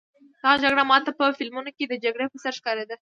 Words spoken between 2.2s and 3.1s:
په څېر ښکارېده.